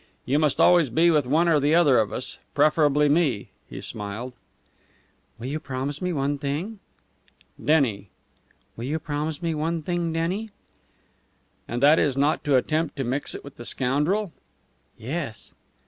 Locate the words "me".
3.07-3.49, 6.01-6.11, 9.43-9.53